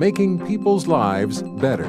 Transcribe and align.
making 0.00 0.38
people's 0.46 0.86
lives 0.86 1.42
better. 1.42 1.84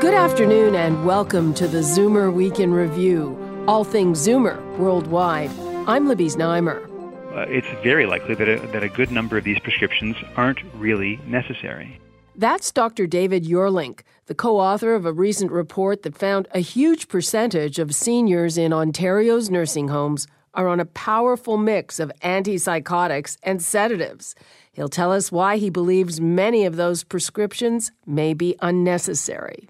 Good 0.00 0.12
afternoon 0.12 0.74
and 0.74 1.06
welcome 1.06 1.54
to 1.54 1.68
the 1.68 1.78
Zoomer 1.78 2.34
Week 2.34 2.58
in 2.58 2.74
Review, 2.74 3.38
all 3.68 3.84
things 3.84 4.26
Zoomer 4.26 4.60
worldwide. 4.76 5.52
I'm 5.86 6.08
Libby 6.08 6.26
Znaimer. 6.26 6.84
Uh, 7.32 7.46
it's 7.48 7.68
very 7.84 8.06
likely 8.06 8.34
that 8.34 8.48
a, 8.48 8.58
that 8.72 8.82
a 8.82 8.88
good 8.88 9.12
number 9.12 9.38
of 9.38 9.44
these 9.44 9.60
prescriptions 9.60 10.16
aren't 10.36 10.58
really 10.74 11.20
necessary. 11.28 12.00
That's 12.34 12.72
Dr. 12.72 13.06
David 13.06 13.44
Juurlink, 13.44 14.00
the 14.26 14.34
co 14.34 14.58
author 14.58 14.96
of 14.96 15.06
a 15.06 15.12
recent 15.12 15.52
report 15.52 16.02
that 16.02 16.16
found 16.16 16.48
a 16.50 16.58
huge 16.58 17.06
percentage 17.06 17.78
of 17.78 17.94
seniors 17.94 18.58
in 18.58 18.72
Ontario's 18.72 19.48
nursing 19.48 19.88
homes 19.88 20.26
are 20.54 20.68
on 20.68 20.80
a 20.80 20.84
powerful 20.84 21.56
mix 21.56 21.98
of 21.98 22.12
antipsychotics 22.22 23.36
and 23.42 23.62
sedatives. 23.62 24.34
He'll 24.72 24.88
tell 24.88 25.12
us 25.12 25.32
why 25.32 25.56
he 25.56 25.70
believes 25.70 26.20
many 26.20 26.64
of 26.64 26.76
those 26.76 27.04
prescriptions 27.04 27.92
may 28.06 28.34
be 28.34 28.56
unnecessary. 28.60 29.68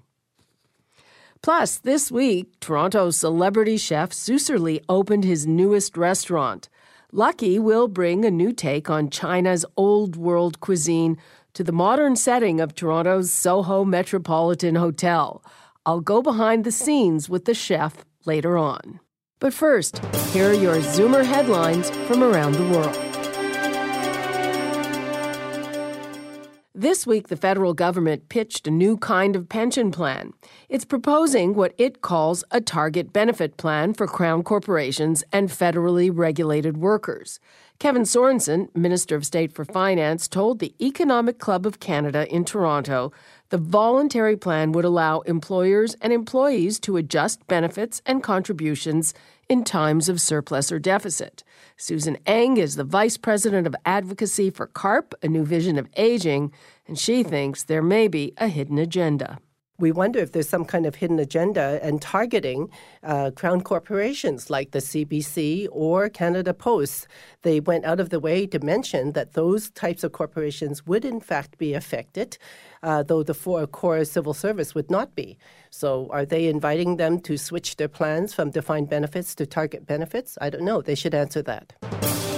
Plus, 1.41 1.77
this 1.77 2.09
week, 2.09 2.57
Toronto 2.61 3.09
celebrity 3.09 3.75
chef 3.75 4.11
Susur 4.11 4.59
Lee 4.59 4.81
opened 4.87 5.25
his 5.25 5.45
newest 5.45 5.97
restaurant. 5.97 6.69
Luckee 7.11 7.59
will 7.59 7.87
bring 7.87 8.23
a 8.23 8.31
new 8.31 8.53
take 8.53 8.89
on 8.89 9.09
China's 9.09 9.65
old 9.75 10.15
world 10.15 10.61
cuisine 10.61 11.17
to 11.53 11.63
the 11.63 11.71
modern 11.71 12.15
setting 12.15 12.59
of 12.61 12.73
Toronto's 12.73 13.29
Soho 13.29 13.83
Metropolitan 13.83 14.75
Hotel. 14.75 15.43
I'll 15.85 15.99
go 15.99 16.21
behind 16.21 16.63
the 16.63 16.71
scenes 16.71 17.29
with 17.29 17.43
the 17.45 17.53
chef 17.53 18.05
later 18.25 18.57
on. 18.57 19.01
But 19.43 19.53
first, 19.53 19.97
here 20.31 20.51
are 20.51 20.53
your 20.53 20.77
Zoomer 20.77 21.25
headlines 21.25 21.89
from 22.07 22.23
around 22.23 22.53
the 22.53 22.63
world. 22.69 22.97
This 26.73 27.05
week, 27.05 27.27
the 27.27 27.35
federal 27.35 27.73
government 27.73 28.29
pitched 28.29 28.67
a 28.67 28.71
new 28.71 28.95
kind 28.97 29.35
of 29.35 29.49
pension 29.49 29.91
plan. 29.91 30.31
It's 30.69 30.85
proposing 30.85 31.55
what 31.55 31.73
it 31.77 32.01
calls 32.01 32.45
a 32.51 32.61
target 32.61 33.11
benefit 33.11 33.57
plan 33.57 33.93
for 33.93 34.07
crown 34.07 34.43
corporations 34.43 35.25
and 35.33 35.49
federally 35.49 36.09
regulated 36.13 36.77
workers. 36.77 37.41
Kevin 37.79 38.05
Sorenson, 38.05 38.69
Minister 38.73 39.15
of 39.15 39.25
State 39.25 39.51
for 39.51 39.65
Finance, 39.65 40.27
told 40.27 40.59
the 40.59 40.73
Economic 40.79 41.37
Club 41.37 41.65
of 41.65 41.81
Canada 41.81 42.27
in 42.33 42.45
Toronto 42.45 43.11
the 43.49 43.57
voluntary 43.57 44.35
plan 44.35 44.71
would 44.71 44.85
allow 44.85 45.19
employers 45.21 45.95
and 46.01 46.11
employees 46.11 46.79
to 46.79 46.97
adjust 46.97 47.45
benefits 47.47 48.01
and 48.05 48.23
contributions 48.23 49.13
in 49.49 49.63
times 49.63 50.09
of 50.09 50.21
surplus 50.21 50.71
or 50.71 50.79
deficit. 50.79 51.43
Susan 51.77 52.17
Eng 52.25 52.57
is 52.57 52.75
the 52.75 52.83
Vice 52.83 53.17
President 53.17 53.67
of 53.67 53.75
Advocacy 53.85 54.49
for 54.49 54.67
CARP, 54.67 55.13
a 55.21 55.27
new 55.27 55.45
vision 55.45 55.77
of 55.77 55.89
aging, 55.97 56.51
and 56.87 56.97
she 56.97 57.23
thinks 57.23 57.63
there 57.63 57.81
may 57.81 58.07
be 58.07 58.33
a 58.37 58.47
hidden 58.47 58.77
agenda 58.77 59.39
we 59.79 59.91
wonder 59.91 60.19
if 60.19 60.31
there's 60.31 60.47
some 60.47 60.65
kind 60.65 60.85
of 60.85 60.95
hidden 60.95 61.19
agenda 61.19 61.79
and 61.81 62.01
targeting 62.01 62.69
uh, 63.01 63.31
crown 63.31 63.61
corporations 63.61 64.49
like 64.49 64.71
the 64.71 64.79
CBC 64.79 65.67
or 65.71 66.09
Canada 66.09 66.53
Post. 66.53 67.07
They 67.41 67.59
went 67.59 67.83
out 67.83 67.99
of 67.99 68.09
the 68.09 68.19
way 68.19 68.45
to 68.47 68.59
mention 68.59 69.13
that 69.13 69.33
those 69.33 69.71
types 69.71 70.03
of 70.03 70.11
corporations 70.11 70.85
would, 70.85 71.03
in 71.03 71.19
fact, 71.19 71.57
be 71.57 71.73
affected, 71.73 72.37
uh, 72.83 73.01
though 73.03 73.23
the 73.23 73.33
four 73.33 73.65
core 73.65 74.05
civil 74.05 74.33
service 74.33 74.75
would 74.75 74.91
not 74.91 75.15
be. 75.15 75.37
So, 75.71 76.07
are 76.11 76.25
they 76.25 76.47
inviting 76.47 76.97
them 76.97 77.19
to 77.21 77.35
switch 77.37 77.77
their 77.77 77.87
plans 77.87 78.33
from 78.33 78.51
defined 78.51 78.89
benefits 78.89 79.33
to 79.35 79.45
target 79.47 79.87
benefits? 79.87 80.37
I 80.39 80.51
don't 80.51 80.65
know. 80.65 80.81
They 80.81 80.95
should 80.95 81.15
answer 81.15 81.41
that. 81.41 82.32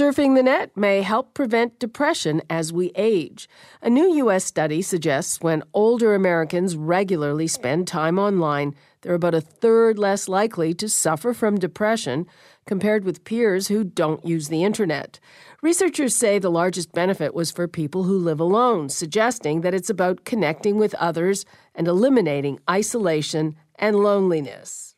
Surfing 0.00 0.34
the 0.34 0.42
net 0.42 0.74
may 0.74 1.02
help 1.02 1.34
prevent 1.34 1.78
depression 1.78 2.40
as 2.48 2.72
we 2.72 2.90
age. 2.94 3.46
A 3.82 3.90
new 3.90 4.14
U.S. 4.14 4.46
study 4.46 4.80
suggests 4.80 5.42
when 5.42 5.62
older 5.74 6.14
Americans 6.14 6.74
regularly 6.74 7.46
spend 7.46 7.86
time 7.86 8.18
online, 8.18 8.74
they're 9.02 9.12
about 9.12 9.34
a 9.34 9.42
third 9.42 9.98
less 9.98 10.26
likely 10.26 10.72
to 10.72 10.88
suffer 10.88 11.34
from 11.34 11.58
depression 11.58 12.26
compared 12.64 13.04
with 13.04 13.24
peers 13.24 13.68
who 13.68 13.84
don't 13.84 14.24
use 14.24 14.48
the 14.48 14.64
internet. 14.64 15.20
Researchers 15.60 16.16
say 16.16 16.38
the 16.38 16.50
largest 16.50 16.92
benefit 16.92 17.34
was 17.34 17.50
for 17.50 17.68
people 17.68 18.04
who 18.04 18.16
live 18.16 18.40
alone, 18.40 18.88
suggesting 18.88 19.60
that 19.60 19.74
it's 19.74 19.90
about 19.90 20.24
connecting 20.24 20.78
with 20.78 20.94
others 20.94 21.44
and 21.74 21.86
eliminating 21.86 22.58
isolation 22.70 23.54
and 23.74 23.96
loneliness. 23.96 24.94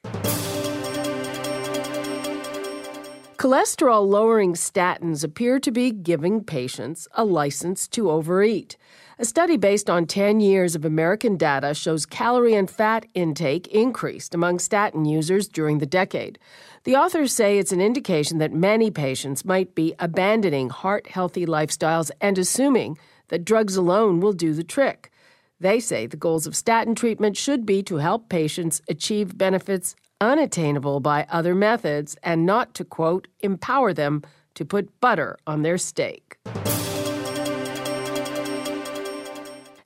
Cholesterol 3.42 4.06
lowering 4.06 4.54
statins 4.54 5.24
appear 5.24 5.58
to 5.58 5.72
be 5.72 5.90
giving 5.90 6.44
patients 6.44 7.08
a 7.14 7.24
license 7.24 7.88
to 7.88 8.08
overeat. 8.08 8.76
A 9.18 9.24
study 9.24 9.56
based 9.56 9.90
on 9.90 10.06
10 10.06 10.38
years 10.38 10.76
of 10.76 10.84
American 10.84 11.36
data 11.36 11.74
shows 11.74 12.06
calorie 12.06 12.54
and 12.54 12.70
fat 12.70 13.04
intake 13.14 13.66
increased 13.66 14.32
among 14.32 14.60
statin 14.60 15.04
users 15.06 15.48
during 15.48 15.78
the 15.78 15.86
decade. 15.86 16.38
The 16.84 16.94
authors 16.94 17.32
say 17.32 17.58
it's 17.58 17.72
an 17.72 17.80
indication 17.80 18.38
that 18.38 18.52
many 18.52 18.92
patients 18.92 19.44
might 19.44 19.74
be 19.74 19.92
abandoning 19.98 20.70
heart 20.70 21.08
healthy 21.08 21.44
lifestyles 21.44 22.12
and 22.20 22.38
assuming 22.38 22.96
that 23.26 23.44
drugs 23.44 23.74
alone 23.74 24.20
will 24.20 24.34
do 24.34 24.54
the 24.54 24.62
trick. 24.62 25.10
They 25.58 25.80
say 25.80 26.06
the 26.06 26.16
goals 26.16 26.46
of 26.46 26.54
statin 26.54 26.94
treatment 26.94 27.36
should 27.36 27.66
be 27.66 27.82
to 27.84 27.96
help 27.96 28.28
patients 28.28 28.80
achieve 28.88 29.36
benefits 29.36 29.96
unattainable 30.22 31.00
by 31.00 31.26
other 31.30 31.54
methods 31.54 32.16
and 32.22 32.46
not 32.46 32.74
to, 32.74 32.84
quote, 32.84 33.26
empower 33.40 33.92
them 33.92 34.22
to 34.54 34.64
put 34.64 35.00
butter 35.00 35.36
on 35.46 35.62
their 35.62 35.76
steak. 35.76 36.36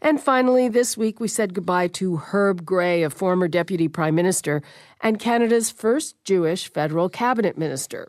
And 0.02 0.20
finally, 0.20 0.68
this 0.68 0.96
week 0.96 1.18
we 1.18 1.26
said 1.26 1.54
goodbye 1.54 1.88
to 1.88 2.16
Herb 2.16 2.64
Gray, 2.64 3.02
a 3.02 3.10
former 3.10 3.48
Deputy 3.48 3.88
Prime 3.88 4.14
Minister 4.14 4.62
and 5.00 5.18
Canada's 5.18 5.70
first 5.70 6.22
Jewish 6.22 6.70
federal 6.72 7.08
cabinet 7.08 7.58
minister. 7.58 8.08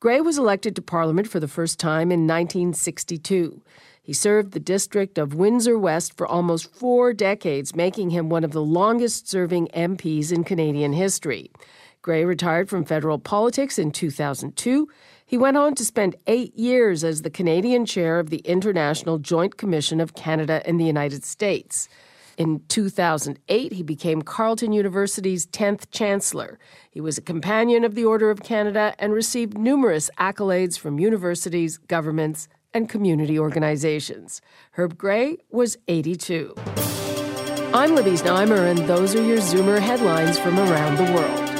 Gray 0.00 0.20
was 0.20 0.38
elected 0.38 0.76
to 0.76 0.82
Parliament 0.82 1.28
for 1.28 1.40
the 1.40 1.48
first 1.48 1.78
time 1.78 2.10
in 2.12 2.26
1962. 2.26 3.60
He 4.04 4.12
served 4.12 4.52
the 4.52 4.60
district 4.60 5.16
of 5.16 5.32
Windsor 5.32 5.78
West 5.78 6.14
for 6.14 6.26
almost 6.26 6.70
four 6.74 7.14
decades, 7.14 7.74
making 7.74 8.10
him 8.10 8.28
one 8.28 8.44
of 8.44 8.52
the 8.52 8.62
longest 8.62 9.30
serving 9.30 9.68
MPs 9.68 10.30
in 10.30 10.44
Canadian 10.44 10.92
history. 10.92 11.50
Gray 12.02 12.26
retired 12.26 12.68
from 12.68 12.84
federal 12.84 13.18
politics 13.18 13.78
in 13.78 13.90
2002. 13.90 14.90
He 15.24 15.38
went 15.38 15.56
on 15.56 15.74
to 15.76 15.86
spend 15.86 16.16
eight 16.26 16.54
years 16.54 17.02
as 17.02 17.22
the 17.22 17.30
Canadian 17.30 17.86
chair 17.86 18.18
of 18.18 18.28
the 18.28 18.40
International 18.40 19.16
Joint 19.16 19.56
Commission 19.56 20.02
of 20.02 20.14
Canada 20.14 20.62
and 20.66 20.78
the 20.78 20.84
United 20.84 21.24
States. 21.24 21.88
In 22.36 22.60
2008, 22.68 23.72
he 23.72 23.82
became 23.82 24.20
Carleton 24.20 24.74
University's 24.74 25.46
10th 25.46 25.90
chancellor. 25.92 26.58
He 26.90 27.00
was 27.00 27.16
a 27.16 27.22
companion 27.22 27.84
of 27.84 27.94
the 27.94 28.04
Order 28.04 28.30
of 28.30 28.42
Canada 28.42 28.94
and 28.98 29.14
received 29.14 29.56
numerous 29.56 30.10
accolades 30.18 30.78
from 30.78 30.98
universities, 30.98 31.78
governments, 31.78 32.48
and 32.74 32.88
community 32.88 33.38
organizations. 33.38 34.42
Herb 34.72 34.98
Gray 34.98 35.38
was 35.50 35.78
82. 35.88 36.54
I'm 37.72 37.94
Libby 37.94 38.12
Znaimer, 38.12 38.70
and 38.70 38.78
those 38.88 39.14
are 39.14 39.24
your 39.24 39.38
Zoomer 39.38 39.78
headlines 39.80 40.38
from 40.38 40.58
around 40.58 40.96
the 40.96 41.12
world. 41.14 41.50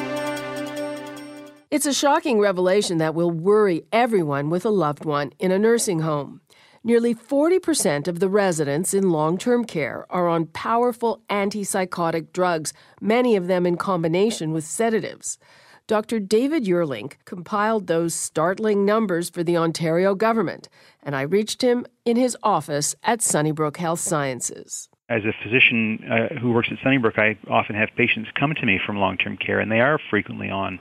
It's 1.70 1.86
a 1.86 1.94
shocking 1.94 2.38
revelation 2.38 2.98
that 2.98 3.14
will 3.14 3.30
worry 3.30 3.84
everyone 3.92 4.50
with 4.50 4.64
a 4.64 4.70
loved 4.70 5.04
one 5.04 5.32
in 5.38 5.50
a 5.50 5.58
nursing 5.58 6.00
home. 6.00 6.40
Nearly 6.84 7.14
40% 7.14 8.06
of 8.06 8.20
the 8.20 8.28
residents 8.28 8.92
in 8.92 9.10
long 9.10 9.38
term 9.38 9.64
care 9.64 10.06
are 10.10 10.28
on 10.28 10.46
powerful 10.46 11.22
antipsychotic 11.30 12.32
drugs, 12.32 12.72
many 13.00 13.36
of 13.36 13.46
them 13.46 13.66
in 13.66 13.76
combination 13.76 14.52
with 14.52 14.64
sedatives. 14.64 15.38
Dr. 15.86 16.18
David 16.18 16.64
Juurlink 16.64 17.16
compiled 17.26 17.88
those 17.88 18.14
startling 18.14 18.86
numbers 18.86 19.28
for 19.28 19.44
the 19.44 19.58
Ontario 19.58 20.14
government, 20.14 20.70
and 21.02 21.14
I 21.14 21.20
reached 21.22 21.60
him 21.60 21.84
in 22.06 22.16
his 22.16 22.38
office 22.42 22.94
at 23.02 23.20
Sunnybrook 23.20 23.76
Health 23.76 24.00
Sciences. 24.00 24.88
As 25.10 25.24
a 25.26 25.34
physician 25.42 25.98
uh, 26.10 26.40
who 26.40 26.52
works 26.52 26.68
at 26.72 26.78
Sunnybrook, 26.82 27.18
I 27.18 27.36
often 27.50 27.76
have 27.76 27.90
patients 27.98 28.30
come 28.40 28.54
to 28.54 28.64
me 28.64 28.80
from 28.86 28.96
long-term 28.96 29.36
care, 29.36 29.60
and 29.60 29.70
they 29.70 29.80
are 29.80 29.98
frequently 30.08 30.48
on 30.48 30.80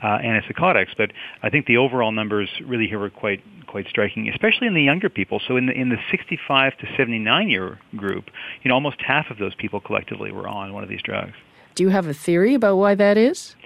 uh, 0.00 0.18
antipsychotics. 0.18 0.96
But 0.96 1.10
I 1.42 1.50
think 1.50 1.66
the 1.66 1.78
overall 1.78 2.12
numbers 2.12 2.48
really 2.64 2.86
here 2.86 3.00
were 3.00 3.10
quite 3.10 3.42
quite 3.66 3.88
striking, 3.88 4.28
especially 4.28 4.68
in 4.68 4.74
the 4.74 4.82
younger 4.82 5.08
people. 5.08 5.40
So 5.48 5.56
in 5.56 5.66
the 5.66 5.72
in 5.72 5.88
the 5.88 5.98
65 6.12 6.78
to 6.78 6.86
79 6.96 7.48
year 7.48 7.80
group, 7.96 8.26
you 8.62 8.68
know, 8.68 8.74
almost 8.74 9.00
half 9.04 9.30
of 9.30 9.38
those 9.38 9.56
people 9.56 9.80
collectively 9.80 10.30
were 10.30 10.46
on 10.46 10.72
one 10.72 10.84
of 10.84 10.88
these 10.88 11.02
drugs. 11.02 11.34
Do 11.74 11.82
you 11.82 11.88
have 11.88 12.06
a 12.06 12.14
theory 12.14 12.54
about 12.54 12.76
why 12.76 12.94
that 12.94 13.16
is? 13.16 13.56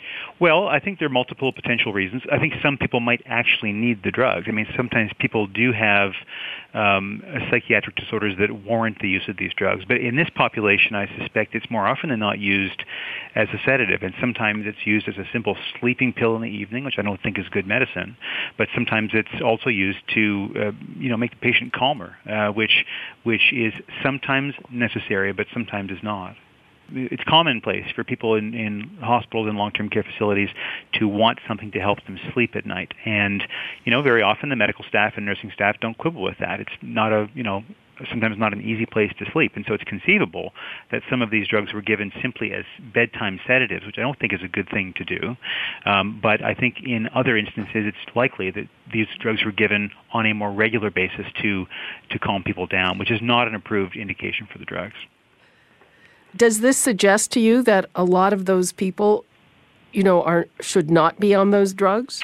Well, 0.40 0.68
I 0.68 0.78
think 0.78 0.98
there 0.98 1.06
are 1.06 1.10
multiple 1.10 1.52
potential 1.52 1.92
reasons. 1.92 2.22
I 2.30 2.38
think 2.38 2.54
some 2.62 2.76
people 2.76 3.00
might 3.00 3.22
actually 3.26 3.72
need 3.72 4.04
the 4.04 4.10
drugs. 4.10 4.46
I 4.48 4.52
mean, 4.52 4.66
sometimes 4.76 5.10
people 5.18 5.46
do 5.48 5.72
have 5.72 6.12
um, 6.74 7.22
psychiatric 7.50 7.96
disorders 7.96 8.36
that 8.38 8.52
warrant 8.52 9.00
the 9.00 9.08
use 9.08 9.28
of 9.28 9.36
these 9.36 9.52
drugs. 9.52 9.84
But 9.84 9.98
in 9.98 10.16
this 10.16 10.28
population, 10.30 10.94
I 10.94 11.08
suspect 11.18 11.54
it's 11.54 11.68
more 11.70 11.86
often 11.86 12.10
than 12.10 12.20
not 12.20 12.38
used 12.38 12.84
as 13.34 13.48
a 13.48 13.58
sedative, 13.64 14.02
and 14.02 14.14
sometimes 14.20 14.64
it's 14.66 14.86
used 14.86 15.08
as 15.08 15.16
a 15.16 15.24
simple 15.32 15.56
sleeping 15.80 16.12
pill 16.12 16.36
in 16.36 16.42
the 16.42 16.48
evening, 16.48 16.84
which 16.84 16.98
I 16.98 17.02
don't 17.02 17.20
think 17.20 17.38
is 17.38 17.48
good 17.48 17.66
medicine. 17.66 18.16
But 18.56 18.68
sometimes 18.74 19.10
it's 19.14 19.42
also 19.42 19.70
used 19.70 19.98
to, 20.14 20.54
uh, 20.56 20.72
you 20.98 21.08
know, 21.08 21.16
make 21.16 21.32
the 21.32 21.38
patient 21.38 21.72
calmer, 21.72 22.16
uh, 22.30 22.52
which 22.52 22.84
which 23.24 23.52
is 23.52 23.72
sometimes 24.02 24.54
necessary, 24.70 25.32
but 25.32 25.46
sometimes 25.52 25.90
is 25.90 26.02
not 26.02 26.36
it's 26.90 27.22
commonplace 27.28 27.86
for 27.94 28.04
people 28.04 28.34
in, 28.34 28.54
in 28.54 28.98
hospitals 29.00 29.48
and 29.48 29.58
long-term 29.58 29.90
care 29.90 30.02
facilities 30.04 30.48
to 30.94 31.06
want 31.06 31.38
something 31.46 31.70
to 31.72 31.80
help 31.80 32.04
them 32.04 32.18
sleep 32.32 32.56
at 32.56 32.66
night. 32.66 32.92
And, 33.04 33.42
you 33.84 33.92
know, 33.92 34.02
very 34.02 34.22
often 34.22 34.48
the 34.48 34.56
medical 34.56 34.84
staff 34.88 35.14
and 35.16 35.26
nursing 35.26 35.50
staff 35.54 35.76
don't 35.80 35.96
quibble 35.98 36.22
with 36.22 36.38
that. 36.40 36.60
It's 36.60 36.70
not 36.82 37.12
a, 37.12 37.28
you 37.34 37.42
know, 37.42 37.62
sometimes 38.10 38.38
not 38.38 38.52
an 38.52 38.60
easy 38.60 38.86
place 38.86 39.12
to 39.18 39.24
sleep. 39.32 39.52
And 39.56 39.64
so 39.66 39.74
it's 39.74 39.84
conceivable 39.84 40.52
that 40.92 41.02
some 41.10 41.22
of 41.22 41.30
these 41.30 41.48
drugs 41.48 41.72
were 41.72 41.82
given 41.82 42.12
simply 42.22 42.52
as 42.52 42.64
bedtime 42.94 43.40
sedatives, 43.46 43.84
which 43.84 43.96
I 43.98 44.02
don't 44.02 44.18
think 44.18 44.32
is 44.32 44.40
a 44.42 44.48
good 44.48 44.68
thing 44.70 44.94
to 44.96 45.04
do. 45.04 45.36
Um, 45.84 46.20
but 46.22 46.42
I 46.42 46.54
think 46.54 46.76
in 46.84 47.08
other 47.14 47.36
instances, 47.36 47.86
it's 47.86 48.16
likely 48.16 48.50
that 48.52 48.68
these 48.92 49.06
drugs 49.20 49.44
were 49.44 49.52
given 49.52 49.90
on 50.12 50.26
a 50.26 50.34
more 50.34 50.52
regular 50.52 50.90
basis 50.90 51.26
to, 51.42 51.66
to 52.10 52.18
calm 52.18 52.42
people 52.44 52.66
down, 52.66 52.98
which 52.98 53.10
is 53.10 53.20
not 53.22 53.48
an 53.48 53.54
approved 53.54 53.96
indication 53.96 54.48
for 54.50 54.58
the 54.58 54.64
drugs. 54.64 54.94
Does 56.36 56.60
this 56.60 56.76
suggest 56.76 57.32
to 57.32 57.40
you 57.40 57.62
that 57.62 57.86
a 57.94 58.04
lot 58.04 58.32
of 58.32 58.44
those 58.44 58.72
people, 58.72 59.24
you 59.92 60.02
know, 60.02 60.22
are 60.22 60.46
should 60.60 60.90
not 60.90 61.18
be 61.18 61.34
on 61.34 61.50
those 61.50 61.72
drugs? 61.72 62.22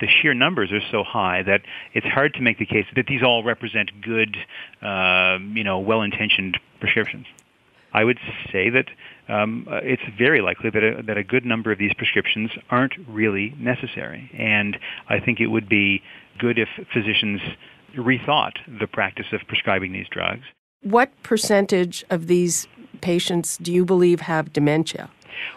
the 0.00 0.06
sheer 0.06 0.34
numbers 0.34 0.72
are 0.72 0.80
so 0.90 1.02
high 1.02 1.42
that 1.42 1.62
it's 1.94 2.06
hard 2.06 2.34
to 2.34 2.40
make 2.40 2.58
the 2.58 2.66
case 2.66 2.86
that 2.94 3.06
these 3.06 3.22
all 3.22 3.42
represent 3.42 3.90
good, 4.02 4.36
uh, 4.82 5.38
you 5.54 5.64
know, 5.64 5.78
well-intentioned 5.78 6.58
prescriptions. 6.80 7.26
I 7.92 8.04
would 8.04 8.18
say 8.52 8.68
that 8.70 8.88
um, 9.28 9.66
it's 9.70 10.02
very 10.18 10.42
likely 10.42 10.70
that 10.70 10.84
a, 10.84 11.02
that 11.02 11.16
a 11.16 11.24
good 11.24 11.46
number 11.46 11.72
of 11.72 11.78
these 11.78 11.94
prescriptions 11.94 12.50
aren't 12.68 12.92
really 13.08 13.54
necessary, 13.58 14.30
and 14.36 14.76
I 15.08 15.18
think 15.18 15.40
it 15.40 15.46
would 15.46 15.68
be 15.68 16.02
good 16.38 16.58
if 16.58 16.68
physicians 16.92 17.40
rethought 17.96 18.56
the 18.78 18.86
practice 18.86 19.26
of 19.32 19.40
prescribing 19.48 19.92
these 19.92 20.06
drugs. 20.10 20.44
What 20.82 21.10
percentage 21.22 22.04
of 22.10 22.26
these 22.26 22.68
patients 23.00 23.56
do 23.58 23.72
you 23.72 23.84
believe 23.84 24.20
have 24.20 24.52
dementia? 24.52 25.10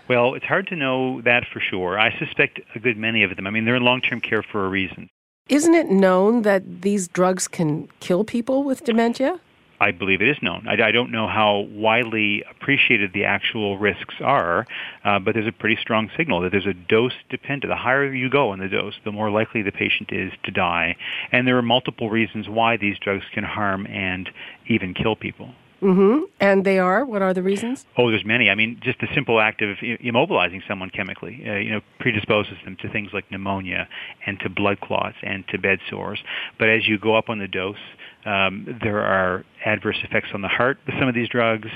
Well, 0.08 0.34
it's 0.34 0.46
hard 0.46 0.68
to 0.68 0.76
know 0.76 1.22
that 1.22 1.46
for 1.52 1.60
sure. 1.60 2.00
I 2.00 2.18
suspect 2.18 2.60
a 2.76 2.80
good 2.80 2.98
many 2.98 3.24
of 3.24 3.36
them. 3.36 3.48
I 3.48 3.50
mean, 3.50 3.66
they're 3.66 3.76
in 3.76 3.84
long 3.84 4.02
term 4.02 4.22
care 4.22 4.44
for 4.44 4.66
a 4.66 4.70
reason. 4.70 5.10
Isn't 5.48 5.74
it 5.74 5.90
known 5.90 6.44
that 6.44 6.82
these 6.82 7.08
drugs 7.08 7.48
can 7.48 7.88
kill 8.00 8.24
people 8.24 8.64
with 8.64 8.84
dementia? 8.84 9.40
I 9.82 9.92
believe 9.92 10.22
it 10.22 10.28
is 10.28 10.38
known. 10.42 10.68
I, 10.68 10.74
I 10.90 10.92
don't 10.92 11.12
know 11.12 11.28
how 11.28 11.60
widely 11.72 12.44
appreciated 12.52 13.14
the 13.14 13.24
actual 13.24 13.78
risks 13.78 14.16
are, 14.20 14.68
uh, 15.06 15.20
but 15.20 15.34
there's 15.34 15.48
a 15.48 15.54
pretty 15.54 15.78
strong 15.82 16.12
signal 16.18 16.42
that 16.42 16.52
there's 16.52 16.66
a 16.66 16.74
dose 16.74 17.14
dependent. 17.30 17.72
The 17.72 17.78
higher 17.78 18.14
you 18.14 18.30
go 18.30 18.52
in 18.54 18.60
the 18.60 18.68
dose, 18.68 18.96
the 19.06 19.12
more 19.12 19.32
likely 19.32 19.62
the 19.62 19.72
patient 19.72 20.12
is 20.12 20.34
to 20.44 20.52
die. 20.52 20.98
And 21.32 21.48
there 21.48 21.58
are 21.58 21.62
multiple 21.62 22.10
reasons 22.10 22.50
why 22.50 22.78
these 22.78 23.00
drugs 23.00 23.24
can 23.34 23.46
harm 23.46 23.88
and 23.88 24.30
even 24.68 24.94
kill 24.94 25.16
people. 25.16 25.54
Mm-hmm. 25.82 26.26
And 26.40 26.66
they 26.66 26.80
are? 26.80 27.06
What 27.06 27.22
are 27.22 27.34
the 27.34 27.44
reasons? 27.44 27.86
Oh, 27.98 28.10
there's 28.10 28.26
many. 28.26 28.50
I 28.50 28.56
mean, 28.56 28.80
just 28.82 29.00
the 29.00 29.08
simple 29.14 29.40
act 29.40 29.62
of 29.62 29.78
immobilizing 29.78 30.62
someone 30.68 30.90
chemically, 30.90 31.44
uh, 31.48 31.56
you 31.56 31.72
know, 31.72 31.82
predisposes 32.00 32.58
them 32.66 32.76
to 32.82 32.90
things 32.90 33.12
like 33.14 33.30
pneumonia 33.32 33.88
and 34.26 34.40
to 34.42 34.50
blood 34.50 34.82
clots 34.82 35.16
and 35.24 35.48
to 35.48 35.58
bed 35.58 35.80
sores. 35.90 36.22
But 36.58 36.70
as 36.70 36.88
you 36.88 37.00
go 37.00 37.16
up 37.16 37.30
on 37.30 37.40
the 37.40 37.48
dose, 37.48 37.78
um, 38.26 38.78
there 38.84 39.00
are 39.00 39.46
adverse 39.66 39.98
effects 40.04 40.30
on 40.34 40.42
the 40.42 40.48
heart 40.48 40.78
with 40.86 40.96
some 41.00 41.08
of 41.08 41.16
these 41.16 41.30
drugs. 41.30 41.70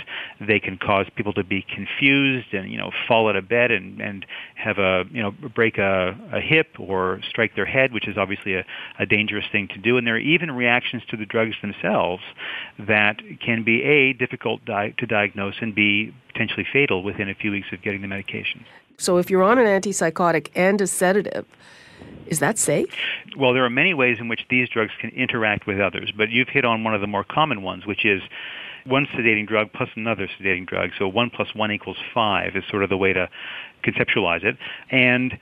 They 0.46 0.60
can 0.60 0.78
cause 0.78 1.06
people 1.16 1.34
to 1.34 1.44
be 1.44 1.66
confused 1.74 2.54
and 2.54 2.70
you 2.70 2.78
know 2.78 2.92
fall 3.08 3.30
out 3.30 3.36
of 3.36 3.48
bed 3.48 3.72
and 3.72 4.02
and 4.02 4.26
have 4.56 4.78
a 4.78 5.06
you 5.10 5.22
know 5.22 5.32
break 5.32 5.78
a, 5.78 6.18
a 6.34 6.42
hip 6.42 6.68
or 6.80 7.22
strike 7.30 7.56
their 7.56 7.66
head, 7.66 7.94
which 7.94 8.08
is 8.08 8.18
obviously 8.18 8.56
a, 8.56 8.66
a 9.00 9.06
dangerous 9.06 9.46
thing 9.52 9.70
to 9.70 9.78
do. 9.78 9.98
And 9.98 10.06
there 10.06 10.16
are 10.16 10.20
even 10.20 10.52
reactions 10.52 11.04
to 11.10 11.18
the 11.18 11.26
drugs 11.26 11.56
themselves 11.62 12.24
that 12.78 13.22
can 13.40 13.64
be 13.64 13.82
a 13.84 14.14
difficult 14.14 14.66
di- 14.66 14.94
to 14.98 15.06
diagnose 15.06 15.56
and 15.62 15.74
b 15.74 16.14
potentially 16.28 16.66
fatal 16.72 17.04
within 17.04 17.30
a 17.30 17.36
few 17.36 17.52
weeks 17.52 17.68
of 17.72 17.82
getting 17.82 18.02
the 18.02 18.08
medication. 18.08 18.66
So 18.98 19.18
if 19.18 19.30
you're 19.30 19.44
on 19.44 19.60
an 19.60 19.66
antipsychotic 19.66 20.50
and 20.56 20.80
a 20.82 20.88
sedative 20.88 21.46
is 22.28 22.40
that 22.40 22.58
safe? 22.58 22.96
Well, 23.38 23.54
there 23.54 23.66
are 23.66 23.70
many 23.70 23.94
ways 23.94 24.18
in 24.20 24.28
which 24.28 24.46
these 24.50 24.70
drugs 24.70 24.92
can 25.00 25.10
interact 25.12 25.68
with 25.68 25.80
others, 25.80 26.12
but 26.16 26.30
you've 26.30 26.50
hit 26.50 26.66
on 26.66 26.84
one 26.84 26.96
of 26.96 27.02
the 27.02 27.08
more 27.08 27.24
common 27.24 27.62
ones, 27.62 27.86
which 27.86 28.06
is 28.06 28.22
one 28.86 29.06
sedating 29.08 29.48
drug 29.48 29.72
plus 29.74 29.90
another 29.96 30.28
sedating 30.28 30.66
drug. 30.66 30.92
So 30.98 31.08
one 31.08 31.30
plus 31.30 31.54
one 31.54 31.72
equals 31.72 31.98
five 32.14 32.56
is 32.56 32.64
sort 32.70 32.84
of 32.84 32.90
the 32.90 32.98
way 32.98 33.14
to 33.14 33.30
conceptualize 33.84 34.44
it. 34.44 34.58
And 34.90 35.38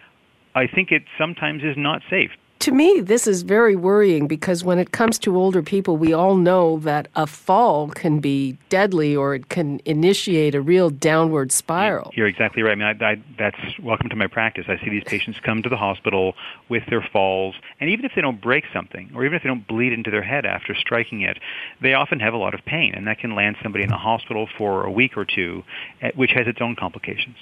I 0.55 0.67
think 0.67 0.91
it 0.91 1.03
sometimes 1.17 1.63
is 1.63 1.77
not 1.77 2.01
safe 2.09 2.31
to 2.61 2.71
me, 2.71 3.01
this 3.01 3.25
is 3.25 3.41
very 3.41 3.75
worrying 3.75 4.27
because 4.27 4.63
when 4.63 4.77
it 4.77 4.91
comes 4.91 5.17
to 5.19 5.35
older 5.35 5.63
people, 5.63 5.97
we 5.97 6.13
all 6.13 6.35
know 6.35 6.77
that 6.79 7.07
a 7.15 7.25
fall 7.25 7.89
can 7.89 8.19
be 8.19 8.55
deadly 8.69 9.15
or 9.15 9.33
it 9.33 9.49
can 9.49 9.81
initiate 9.85 10.53
a 10.53 10.61
real 10.61 10.91
downward 10.91 11.51
spiral. 11.51 12.11
You're 12.13 12.27
exactly 12.27 12.61
right. 12.61 12.73
I 12.73 12.75
mean, 12.75 13.01
I, 13.01 13.11
I, 13.11 13.23
that's 13.37 13.79
welcome 13.79 14.09
to 14.09 14.15
my 14.15 14.27
practice. 14.27 14.65
I 14.67 14.77
see 14.83 14.91
these 14.91 15.03
patients 15.05 15.39
come 15.43 15.63
to 15.63 15.69
the 15.69 15.77
hospital 15.77 16.35
with 16.69 16.83
their 16.87 17.01
falls, 17.11 17.55
and 17.79 17.89
even 17.89 18.05
if 18.05 18.11
they 18.15 18.21
don't 18.21 18.39
break 18.39 18.65
something, 18.71 19.11
or 19.15 19.25
even 19.25 19.35
if 19.35 19.41
they 19.41 19.49
don't 19.49 19.67
bleed 19.67 19.91
into 19.91 20.11
their 20.11 20.21
head 20.21 20.45
after 20.45 20.75
striking 20.75 21.21
it, 21.21 21.39
they 21.81 21.95
often 21.95 22.19
have 22.19 22.35
a 22.35 22.37
lot 22.37 22.53
of 22.53 22.63
pain, 22.65 22.93
and 22.93 23.07
that 23.07 23.17
can 23.17 23.33
land 23.33 23.55
somebody 23.63 23.83
in 23.83 23.89
the 23.89 23.97
hospital 23.97 24.47
for 24.57 24.85
a 24.85 24.91
week 24.91 25.17
or 25.17 25.25
two, 25.25 25.63
eh, 26.01 26.11
which 26.15 26.31
has 26.31 26.45
its 26.47 26.61
own 26.61 26.75
complications. 26.75 27.37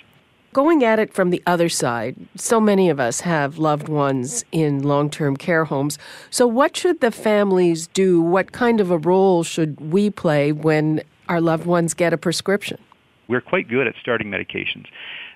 Going 0.52 0.84
at 0.84 0.98
it 0.98 1.14
from 1.14 1.30
the 1.30 1.44
other 1.46 1.70
side, 1.70 2.16
so 2.36 2.60
many 2.60 2.90
of 2.90 3.00
us 3.00 3.22
have 3.22 3.60
loved 3.60 3.88
ones 3.88 4.44
in 4.52 4.82
long 4.82 5.12
term 5.12 5.38
care 5.38 5.66
homes. 5.66 6.00
So, 6.32 6.48
what 6.48 6.76
should 6.76 7.02
the 7.02 7.12
families 7.12 7.86
do? 7.88 8.20
What 8.20 8.52
kind 8.52 8.82
of 8.82 8.90
a 8.90 8.98
role 8.98 9.44
should 9.44 9.80
we 9.80 10.10
play 10.10 10.52
when 10.52 11.04
our 11.28 11.40
loved 11.40 11.68
ones 11.68 11.94
get 11.94 12.14
a 12.14 12.18
prescription? 12.18 12.80
We're 13.28 13.42
quite 13.42 13.68
good 13.68 13.86
at 13.86 13.94
starting 14.02 14.32
medications. 14.32 14.88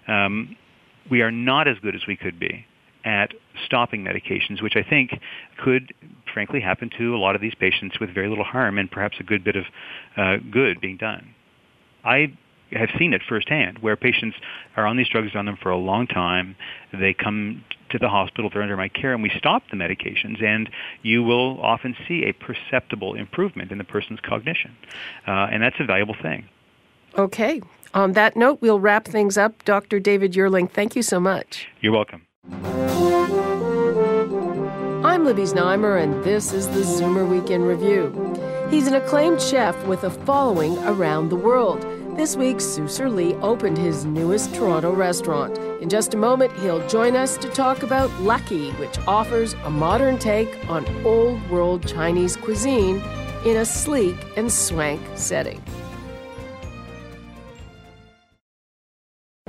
Um, 0.08 0.56
we 1.12 1.22
are 1.22 1.32
not 1.32 1.68
as 1.68 1.78
good 1.78 1.96
as 1.96 2.08
we 2.08 2.16
could 2.16 2.40
be 2.40 2.66
at 3.06 3.34
stopping 3.66 4.04
medications, 4.04 4.64
which 4.64 4.76
I 4.76 4.82
think 4.82 5.20
could, 5.64 5.94
frankly, 6.34 6.60
happen 6.60 6.90
to 6.98 7.16
a 7.16 7.20
lot 7.20 7.36
of 7.36 7.42
these 7.42 7.54
patients 7.54 8.00
with 8.00 8.10
very 8.10 8.30
little 8.30 8.44
harm 8.44 8.80
and 8.80 8.90
perhaps 8.90 9.18
a 9.20 9.24
good 9.24 9.44
bit 9.44 9.56
of 9.56 9.66
uh, 10.18 10.38
good 10.50 10.82
being 10.82 10.98
done. 10.98 11.36
I 12.04 12.36
have 12.76 12.90
seen 12.98 13.14
it 13.14 13.22
firsthand 13.28 13.80
where 13.80 13.96
patients 13.96 14.38
are 14.76 14.86
on 14.86 14.98
these 14.98 15.10
drugs 15.10 15.36
on 15.36 15.46
them 15.46 15.58
for 15.62 15.70
a 15.70 15.78
long 15.78 16.08
time. 16.08 16.56
They 16.92 17.14
come 17.14 17.64
to 17.90 18.00
the 18.00 18.10
hospital, 18.10 18.50
they're 18.52 18.64
under 18.64 18.78
my 18.78 18.90
care, 18.90 19.14
and 19.14 19.22
we 19.22 19.32
stop 19.38 19.64
the 19.70 19.78
medications, 19.78 20.44
and 20.44 20.70
you 21.04 21.24
will 21.24 21.62
often 21.62 21.96
see 22.08 22.26
a 22.26 22.34
perceptible 22.34 23.14
improvement 23.14 23.72
in 23.72 23.78
the 23.78 23.84
person's 23.84 24.20
cognition. 24.20 24.76
Uh, 25.28 25.48
and 25.52 25.62
that's 25.62 25.76
a 25.80 25.86
valuable 25.86 26.16
thing. 26.22 26.50
Okay. 27.18 27.62
On 27.94 28.14
that 28.14 28.36
note, 28.36 28.60
we'll 28.62 28.80
wrap 28.80 29.06
things 29.06 29.38
up. 29.38 29.64
Dr. 29.66 30.00
David 30.00 30.34
Juurlink, 30.34 30.72
thank 30.72 30.96
you 30.96 31.04
so 31.04 31.20
much. 31.20 31.68
You're 31.82 31.94
welcome. 31.94 32.26
I'm 35.06 35.26
Libby 35.26 35.44
Znaimer, 35.44 36.02
and 36.02 36.24
this 36.24 36.52
is 36.52 36.68
the 36.70 36.82
Zoomer 36.82 37.28
Weekend 37.28 37.68
Review. 37.68 38.12
He's 38.72 38.88
an 38.88 38.96
acclaimed 38.96 39.40
chef 39.40 39.82
with 39.86 40.04
a 40.04 40.10
following 40.10 40.76
around 40.80 41.30
the 41.30 41.36
world. 41.36 41.86
This 42.16 42.36
week, 42.36 42.58
Susur 42.58 43.12
Lee 43.12 43.34
opened 43.36 43.76
his 43.76 44.06
newest 44.06 44.54
Toronto 44.54 44.94
restaurant. 44.94 45.58
In 45.82 45.90
just 45.90 46.14
a 46.14 46.18
moment, 46.18 46.54
he'll 46.60 46.88
join 46.88 47.16
us 47.16 47.38
to 47.38 47.50
talk 47.50 47.82
about 47.82 48.12
Luckee, 48.22 48.72
which 48.78 49.00
offers 49.08 49.54
a 49.66 49.72
modern 49.72 50.20
take 50.20 50.70
on 50.70 50.86
old 51.04 51.42
world 51.50 51.88
Chinese 51.88 52.36
cuisine 52.36 53.02
in 53.48 53.58
a 53.58 53.66
sleek 53.66 54.16
and 54.38 54.52
swank 54.52 55.02
setting. 55.16 55.60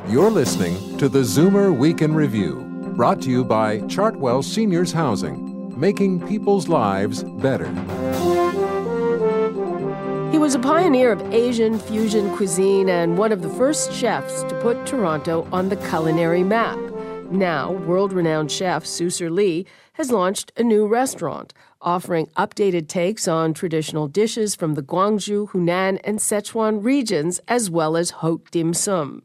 You're 0.09 0.31
listening 0.31 0.97
to 0.97 1.11
the 1.11 1.21
Zoomer 1.21 1.77
Week 1.77 2.01
in 2.01 2.15
Review, 2.15 2.63
brought 2.97 3.21
to 3.23 3.31
you 3.31 3.45
by 3.45 3.81
Chartwell 3.81 4.43
Seniors 4.43 4.91
Housing, 4.91 5.79
making 5.79 6.27
people's 6.27 6.67
lives 6.67 7.25
better. 7.25 7.67
He 10.35 10.39
was 10.39 10.57
a 10.57 10.59
pioneer 10.59 11.13
of 11.13 11.33
Asian 11.33 11.79
fusion 11.79 12.29
cuisine 12.35 12.89
and 12.89 13.17
one 13.17 13.31
of 13.31 13.41
the 13.41 13.49
first 13.49 13.93
chefs 13.93 14.43
to 14.43 14.61
put 14.61 14.85
Toronto 14.85 15.47
on 15.53 15.69
the 15.69 15.77
culinary 15.77 16.43
map. 16.43 16.77
Now, 17.31 17.71
world 17.71 18.13
renowned 18.13 18.51
chef 18.51 18.85
Susur 18.85 19.31
Lee 19.31 19.65
has 19.93 20.11
launched 20.11 20.51
a 20.57 20.65
new 20.65 20.89
restaurant, 20.89 21.55
offering 21.81 22.27
updated 22.37 22.89
takes 22.89 23.29
on 23.29 23.55
traditional 23.55 24.09
dishes 24.09 24.57
from 24.57 24.75
the 24.75 24.83
Guangzhou, 24.83 25.51
Hunan, 25.51 26.01
and 26.03 26.19
Sichuan 26.19 26.83
regions, 26.83 27.39
as 27.47 27.71
well 27.71 27.97
as 27.97 28.11
haute 28.11 28.51
dim 28.51 28.75
sum. 28.75 29.23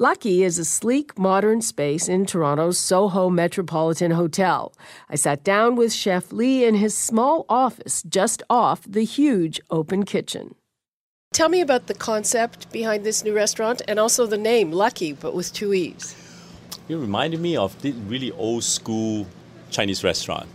Luckee 0.00 0.44
is 0.44 0.58
a 0.58 0.64
sleek, 0.64 1.18
modern 1.18 1.60
space 1.60 2.08
in 2.08 2.24
Toronto's 2.24 2.78
Soho 2.78 3.28
Metropolitan 3.28 4.12
Hotel. 4.12 4.72
I 5.10 5.16
sat 5.16 5.44
down 5.44 5.76
with 5.76 5.92
Chef 5.92 6.32
Lee 6.32 6.64
in 6.64 6.76
his 6.76 6.96
small 6.96 7.44
office 7.50 8.02
just 8.04 8.42
off 8.48 8.80
the 8.88 9.04
huge 9.04 9.60
open 9.70 10.06
kitchen. 10.06 10.54
Tell 11.34 11.50
me 11.50 11.60
about 11.60 11.86
the 11.86 11.92
concept 11.92 12.72
behind 12.72 13.04
this 13.04 13.22
new 13.22 13.34
restaurant 13.34 13.82
and 13.86 14.00
also 14.00 14.24
the 14.24 14.38
name, 14.38 14.72
Luckee, 14.72 15.12
but 15.20 15.34
with 15.34 15.52
two 15.52 15.74
E's. 15.74 16.16
It 16.88 16.94
reminded 16.94 17.40
me 17.40 17.58
of 17.58 17.78
the 17.82 17.92
really 17.92 18.32
old 18.32 18.64
school 18.64 19.26
Chinese 19.70 20.02
restaurant, 20.02 20.48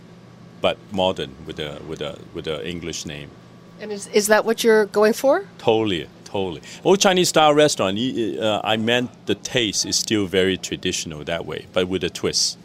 but 0.60 0.76
modern 0.90 1.36
with 1.46 1.60
a 1.60 1.80
with 1.86 2.00
a 2.00 2.18
with 2.34 2.48
an 2.48 2.62
English 2.62 3.06
name. 3.06 3.30
And 3.80 3.92
is, 3.92 4.08
is 4.08 4.26
that 4.26 4.44
what 4.44 4.64
you're 4.64 4.86
going 4.86 5.12
for? 5.12 5.44
Totally, 5.58 6.08
totally. 6.26 6.60
Old 6.84 7.00
Chinese 7.00 7.30
style 7.30 7.54
restaurant. 7.54 7.98
Uh, 7.98 8.60
I 8.62 8.76
meant 8.76 9.10
the 9.26 9.34
taste 9.34 9.86
is 9.86 9.96
still 9.96 10.26
very 10.26 10.56
traditional 10.58 11.24
that 11.24 11.46
way, 11.46 11.66
but 11.72 11.88
with 11.88 12.04
a 12.04 12.10
twist. 12.10 12.58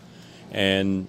And 0.51 1.07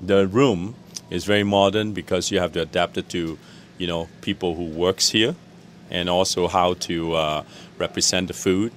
the 0.00 0.28
room 0.28 0.76
is 1.10 1.24
very 1.24 1.42
modern 1.42 1.92
because 1.92 2.30
you 2.30 2.38
have 2.38 2.52
to 2.52 2.62
adapt 2.62 2.98
it 2.98 3.08
to, 3.10 3.38
you 3.78 3.86
know, 3.86 4.08
people 4.20 4.54
who 4.54 4.64
works 4.64 5.10
here, 5.10 5.34
and 5.90 6.08
also 6.08 6.46
how 6.48 6.74
to 6.74 7.14
uh, 7.14 7.44
represent 7.78 8.28
the 8.28 8.34
food, 8.34 8.72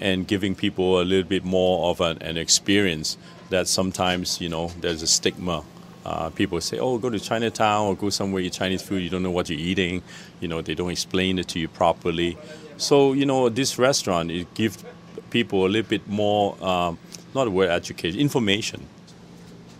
and 0.00 0.26
giving 0.26 0.54
people 0.54 1.00
a 1.00 1.04
little 1.04 1.28
bit 1.28 1.44
more 1.44 1.90
of 1.90 2.00
an, 2.00 2.22
an 2.22 2.38
experience 2.38 3.18
that 3.50 3.66
sometimes 3.66 4.40
you 4.40 4.48
know 4.48 4.68
there's 4.80 5.02
a 5.02 5.06
stigma 5.06 5.64
uh, 6.04 6.30
people 6.30 6.60
say, 6.60 6.78
"Oh, 6.78 6.98
go 6.98 7.10
to 7.10 7.20
Chinatown 7.20 7.86
or 7.86 7.96
go 7.96 8.10
somewhere 8.10 8.42
eat 8.42 8.52
Chinese 8.52 8.82
food. 8.82 9.02
You 9.02 9.10
don't 9.10 9.22
know 9.22 9.30
what 9.30 9.50
you're 9.50 9.58
eating. 9.58 10.02
You 10.40 10.48
know, 10.48 10.62
they 10.62 10.74
don't 10.74 10.90
explain 10.90 11.38
it 11.38 11.48
to 11.48 11.58
you 11.58 11.68
properly." 11.68 12.38
So, 12.76 13.12
you 13.12 13.26
know, 13.26 13.48
this 13.50 13.78
restaurant 13.78 14.30
it 14.30 14.52
gives 14.54 14.82
people 15.30 15.66
a 15.66 15.68
little 15.68 15.88
bit 15.88 16.08
more, 16.08 16.56
um, 16.64 16.98
word 17.34 17.68
education, 17.68 18.18
information. 18.18 18.86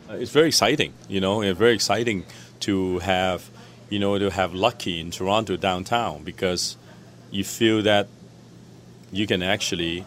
Uh, 0.09 0.15
it's 0.15 0.31
very 0.31 0.49
exciting. 0.49 0.93
You 1.09 1.21
know, 1.21 1.41
it's 1.43 1.59
very 1.59 1.73
exciting 1.73 2.25
to 2.61 2.99
have, 2.99 3.49
you 3.89 3.99
know, 3.99 4.19
to 4.19 4.31
have 4.31 4.53
Luckee 4.53 5.01
in 5.01 5.11
Toronto 5.11 5.57
downtown 5.57 6.25
because 6.25 6.77
you 7.31 7.43
feel 7.43 7.83
that 7.83 8.09
you 9.11 9.27
can 9.27 9.43
actually 9.43 10.05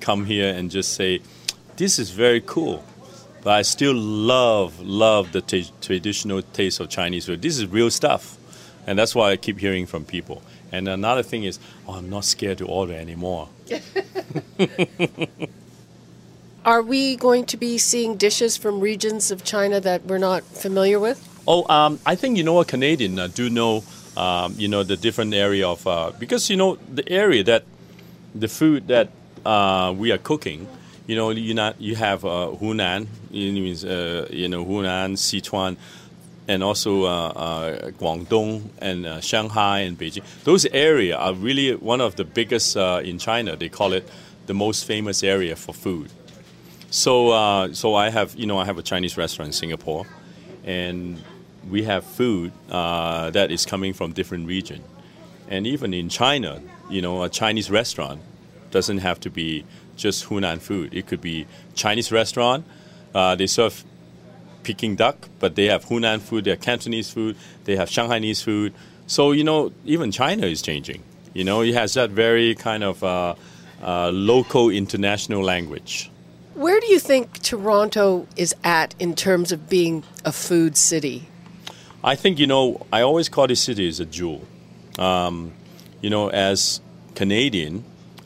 come 0.00 0.26
here 0.26 0.52
and 0.52 0.70
just 0.70 0.94
say, 0.94 1.20
"This 1.76 1.98
is 1.98 2.10
very 2.10 2.40
cool." 2.40 2.84
But 3.44 3.52
I 3.52 3.62
still 3.62 3.94
love 3.94 4.80
love 4.80 5.30
the 5.32 5.42
t- 5.42 5.70
traditional 5.80 6.42
taste 6.42 6.80
of 6.80 6.88
Chinese 6.88 7.26
food. 7.26 7.42
This 7.42 7.58
is 7.58 7.66
real 7.66 7.90
stuff, 7.90 8.36
and 8.86 8.98
that's 8.98 9.14
why 9.14 9.30
I 9.30 9.36
keep 9.36 9.60
hearing 9.60 9.86
from 9.86 10.04
people. 10.04 10.42
And 10.72 10.88
another 10.88 11.22
thing 11.22 11.44
is, 11.44 11.60
oh, 11.86 11.92
I'm 11.92 12.10
not 12.10 12.24
scared 12.24 12.58
to 12.58 12.66
order 12.66 12.94
anymore. 12.94 13.48
Are 16.64 16.82
we 16.82 17.16
going 17.16 17.44
to 17.46 17.58
be 17.58 17.76
seeing 17.76 18.16
dishes 18.16 18.56
from 18.56 18.80
regions 18.80 19.30
of 19.30 19.44
China 19.44 19.78
that 19.80 20.06
we're 20.06 20.18
not 20.18 20.42
familiar 20.42 20.98
with? 20.98 21.20
Oh, 21.46 21.68
um, 21.68 22.00
I 22.06 22.14
think 22.14 22.38
you 22.38 22.42
know 22.42 22.58
a 22.60 22.64
Canadian 22.64 23.18
uh, 23.18 23.28
do 23.28 23.50
know, 23.50 23.84
um, 24.16 24.54
you 24.56 24.68
know, 24.68 24.82
the 24.82 24.96
different 24.96 25.34
area 25.34 25.68
of 25.68 25.86
uh, 25.86 26.12
because 26.18 26.48
you 26.48 26.56
know 26.56 26.78
the 26.90 27.06
area 27.12 27.44
that 27.44 27.64
the 28.34 28.48
food 28.48 28.88
that 28.88 29.10
uh, 29.44 29.94
we 29.94 30.10
are 30.10 30.18
cooking 30.18 30.66
you 31.06 31.16
know, 31.16 31.30
you 31.30 31.54
not 31.54 31.80
you 31.80 31.96
have 31.96 32.24
uh, 32.24 32.50
Hunan, 32.60 33.06
it 33.30 33.52
means 33.52 33.84
uh, 33.84 34.26
you 34.30 34.48
know 34.48 34.64
Hunan, 34.64 35.16
Sichuan, 35.16 35.76
and 36.48 36.62
also 36.62 37.04
uh, 37.04 37.28
uh 37.28 37.90
Guangdong 37.92 38.70
and 38.78 39.06
uh, 39.06 39.20
Shanghai 39.20 39.80
and 39.80 39.98
Beijing. 39.98 40.24
Those 40.44 40.66
areas 40.66 41.16
are 41.16 41.34
really 41.34 41.74
one 41.74 42.00
of 42.00 42.16
the 42.16 42.24
biggest 42.24 42.76
uh, 42.76 43.00
in 43.04 43.18
China. 43.18 43.56
They 43.56 43.68
call 43.68 43.92
it 43.92 44.08
the 44.46 44.54
most 44.54 44.84
famous 44.84 45.22
area 45.22 45.56
for 45.56 45.74
food. 45.74 46.10
So, 46.90 47.72
so 47.72 47.94
I 47.94 48.10
have 48.10 48.34
you 48.36 48.46
know 48.46 48.58
I 48.58 48.64
have 48.64 48.78
a 48.78 48.82
Chinese 48.82 49.16
restaurant 49.16 49.48
in 49.48 49.52
Singapore, 49.52 50.06
and 50.64 51.22
we 51.68 51.82
have 51.82 52.04
food 52.04 52.52
that 52.68 53.50
is 53.50 53.66
coming 53.66 53.92
from 53.92 54.12
different 54.12 54.46
region, 54.46 54.82
and 55.48 55.66
even 55.66 55.92
in 55.92 56.08
China, 56.08 56.62
you 56.88 57.02
know, 57.02 57.24
a 57.24 57.28
Chinese 57.28 57.70
restaurant 57.70 58.20
doesn't 58.70 58.98
have 58.98 59.20
to 59.20 59.30
be 59.30 59.64
just 59.96 60.28
Hunan 60.28 60.60
food. 60.60 60.94
It 60.94 61.06
could 61.06 61.20
be 61.20 61.46
Chinese 61.74 62.10
restaurant. 62.12 62.64
Uh, 63.14 63.34
they 63.34 63.46
serve 63.46 63.84
Peking 64.62 64.96
duck, 64.96 65.28
but 65.38 65.54
they 65.54 65.66
have 65.66 65.84
Hunan 65.84 66.20
food. 66.20 66.44
They 66.44 66.50
have 66.50 66.60
Cantonese 66.60 67.10
food. 67.10 67.36
They 67.64 67.76
have 67.76 67.88
Shanghainese 67.88 68.42
food. 68.42 68.74
So 69.06 69.32
you 69.32 69.44
know, 69.44 69.72
even 69.84 70.10
China 70.10 70.46
is 70.46 70.62
changing. 70.62 71.02
You 71.34 71.44
know, 71.44 71.62
it 71.62 71.74
has 71.74 71.94
that 71.94 72.10
very 72.10 72.54
kind 72.54 72.82
of 72.82 73.02
uh, 73.02 73.34
uh, 73.82 74.10
local 74.10 74.70
international 74.70 75.42
language. 75.42 76.10
Where 76.54 76.78
do 76.78 76.86
you 76.86 77.00
think 77.00 77.42
Toronto 77.42 78.26
is 78.36 78.54
at 78.62 78.94
in 79.00 79.14
terms 79.14 79.50
of 79.50 79.68
being 79.68 80.04
a 80.24 80.32
food 80.32 80.76
city? 80.76 81.28
I 82.02 82.14
think 82.14 82.38
you 82.38 82.46
know. 82.46 82.86
I 82.92 83.02
always 83.02 83.28
call 83.28 83.46
this 83.46 83.62
city 83.62 83.88
as 83.88 83.98
a 83.98 84.06
jewel. 84.06 84.46
Um, 84.98 85.52
you 86.00 86.10
know, 86.10 86.28
as 86.28 86.80
Canadian, 87.14 87.84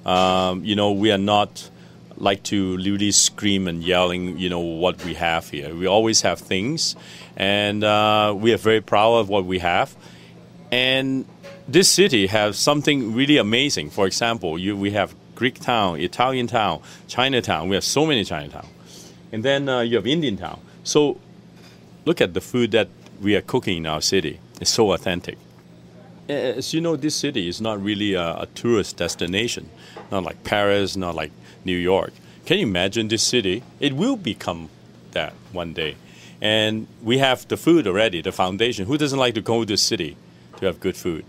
um, 0.09 0.65
you 0.65 0.75
know, 0.75 0.93
we 0.93 1.13
are 1.13 1.19
not 1.19 1.69
like 2.17 2.43
to 2.45 2.79
really 2.79 3.11
scream 3.11 3.69
and 3.69 3.85
yelling, 3.85 4.39
you 4.39 4.49
know, 4.49 4.59
what 4.59 5.05
we 5.05 5.15
have 5.15 5.51
here. 5.51 5.75
We 5.75 5.87
always 5.87 6.23
have 6.23 6.39
things, 6.41 6.97
and 7.37 7.85
uh, 7.85 8.35
we 8.37 8.55
are 8.55 8.57
very 8.57 8.81
proud 8.81 9.17
of 9.17 9.29
what 9.29 9.45
we 9.45 9.59
have. 9.59 9.95
And 10.73 11.27
this 11.69 11.91
city 11.91 12.27
has 12.29 12.59
something 12.59 13.15
really 13.15 13.37
amazing. 13.37 13.91
For 13.91 14.07
example, 14.07 14.59
you, 14.59 14.77
we 14.77 14.93
have 14.93 15.15
Greek 15.35 15.61
town, 15.61 16.01
Italian 16.01 16.47
town, 16.47 16.81
Chinatown. 17.07 17.69
We 17.69 17.75
have 17.75 17.85
so 17.85 18.07
many 18.07 18.25
Chinatown. 18.25 18.67
And 19.31 19.45
then 19.45 19.69
uh, 19.69 19.81
you 19.81 19.97
have 19.97 20.07
Indian 20.07 20.39
town. 20.39 20.61
So 20.85 21.21
look 22.07 22.23
at 22.23 22.33
the 22.33 22.41
food 22.41 22.71
that 22.71 22.89
we 23.21 23.37
are 23.37 23.43
cooking 23.43 23.77
in 23.79 23.87
our 23.87 24.01
city. 24.01 24.41
It's 24.59 24.71
so 24.71 24.93
authentic 24.93 25.39
as 26.29 26.75
you 26.75 26.81
know, 26.81 26.97
this 26.97 27.15
city 27.15 27.49
is 27.49 27.61
not 27.61 27.83
really 27.83 28.15
a, 28.15 28.41
a, 28.41 28.49
tourist 28.55 28.97
destination, 28.97 29.69
not 30.11 30.25
like 30.25 30.45
Paris, 30.45 30.97
not 30.97 31.15
like 31.15 31.33
New 31.65 31.77
York. 31.77 32.13
Can 32.47 32.59
you 32.59 32.67
imagine 32.67 33.09
this 33.09 33.23
city? 33.23 33.63
It 33.81 33.93
will 33.95 34.17
become 34.17 34.71
that 35.13 35.35
one 35.53 35.73
day. 35.73 35.97
And 36.41 36.87
we 37.03 37.19
have 37.19 37.47
the 37.49 37.57
food 37.57 37.87
already, 37.87 38.23
the 38.23 38.33
foundation. 38.33 38.87
Who 38.87 38.97
doesn't 38.97 39.19
like 39.19 39.35
to 39.35 39.41
go 39.41 39.61
to 39.61 39.67
the 39.67 39.77
city 39.77 40.17
to 40.57 40.67
have 40.67 40.81
good 40.81 40.97
food? 40.97 41.25